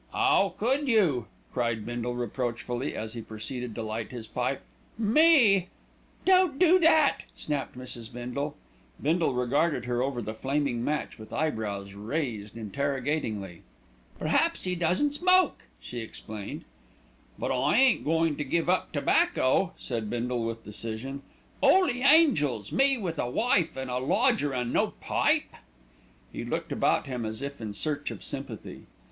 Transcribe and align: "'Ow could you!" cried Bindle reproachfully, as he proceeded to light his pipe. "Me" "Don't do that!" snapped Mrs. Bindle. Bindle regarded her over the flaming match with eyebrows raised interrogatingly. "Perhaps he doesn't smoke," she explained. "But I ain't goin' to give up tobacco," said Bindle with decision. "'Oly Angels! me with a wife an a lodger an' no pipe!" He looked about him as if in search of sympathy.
"'Ow 0.15 0.55
could 0.57 0.87
you!" 0.87 1.27
cried 1.53 1.85
Bindle 1.85 2.15
reproachfully, 2.15 2.95
as 2.95 3.13
he 3.13 3.21
proceeded 3.21 3.75
to 3.75 3.83
light 3.83 4.09
his 4.11 4.25
pipe. 4.25 4.63
"Me" 4.97 5.67
"Don't 6.25 6.57
do 6.57 6.79
that!" 6.79 7.21
snapped 7.35 7.77
Mrs. 7.77 8.11
Bindle. 8.11 8.57
Bindle 8.99 9.35
regarded 9.35 9.85
her 9.85 10.01
over 10.01 10.19
the 10.19 10.33
flaming 10.33 10.83
match 10.83 11.19
with 11.19 11.31
eyebrows 11.31 11.93
raised 11.93 12.57
interrogatingly. 12.57 13.61
"Perhaps 14.17 14.63
he 14.63 14.73
doesn't 14.73 15.13
smoke," 15.13 15.65
she 15.79 15.99
explained. 15.99 16.65
"But 17.37 17.51
I 17.51 17.77
ain't 17.77 18.03
goin' 18.03 18.35
to 18.37 18.43
give 18.43 18.69
up 18.71 18.91
tobacco," 18.91 19.73
said 19.77 20.09
Bindle 20.09 20.43
with 20.43 20.65
decision. 20.65 21.21
"'Oly 21.61 22.01
Angels! 22.01 22.71
me 22.71 22.97
with 22.97 23.19
a 23.19 23.29
wife 23.29 23.77
an 23.77 23.87
a 23.89 23.99
lodger 23.99 24.51
an' 24.51 24.73
no 24.73 24.95
pipe!" 24.99 25.53
He 26.33 26.43
looked 26.43 26.71
about 26.71 27.05
him 27.05 27.23
as 27.23 27.43
if 27.43 27.61
in 27.61 27.75
search 27.75 28.09
of 28.09 28.23
sympathy. 28.23 28.87